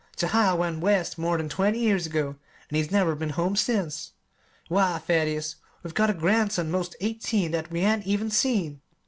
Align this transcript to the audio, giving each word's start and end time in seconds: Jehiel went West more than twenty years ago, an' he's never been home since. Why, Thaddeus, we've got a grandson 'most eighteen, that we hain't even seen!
Jehiel 0.17 0.57
went 0.57 0.79
West 0.79 1.19
more 1.19 1.37
than 1.37 1.47
twenty 1.47 1.77
years 1.77 2.07
ago, 2.07 2.29
an' 2.71 2.75
he's 2.75 2.89
never 2.89 3.13
been 3.13 3.29
home 3.29 3.55
since. 3.55 4.13
Why, 4.67 4.97
Thaddeus, 4.97 5.57
we've 5.83 5.93
got 5.93 6.09
a 6.09 6.13
grandson 6.15 6.71
'most 6.71 6.95
eighteen, 7.01 7.51
that 7.51 7.69
we 7.71 7.81
hain't 7.81 8.07
even 8.07 8.31
seen! 8.31 8.81